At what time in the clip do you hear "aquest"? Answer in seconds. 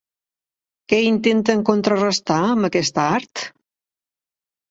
2.69-2.99